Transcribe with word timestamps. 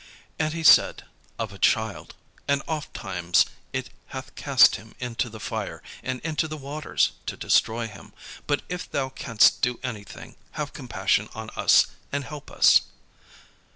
And 0.39 0.51
he 0.55 0.63
said, 0.63 1.03
"Of 1.37 1.53
a 1.53 1.59
child. 1.59 2.15
And 2.47 2.63
ofttimes 2.67 3.45
it 3.71 3.91
hath 4.07 4.33
cast 4.33 4.77
him 4.77 4.95
into 4.97 5.29
the 5.29 5.39
fire, 5.39 5.83
and 6.01 6.19
into 6.21 6.47
the 6.47 6.57
waters, 6.57 7.11
to 7.27 7.37
destroy 7.37 7.85
him: 7.87 8.11
but 8.47 8.63
if 8.67 8.89
thou 8.89 9.09
canst 9.09 9.61
do 9.61 9.79
any 9.83 10.03
thing, 10.03 10.37
have 10.53 10.73
compassion 10.73 11.29
on 11.35 11.51
us, 11.51 11.85
and 12.11 12.23
help 12.23 12.49
us." 12.49 12.81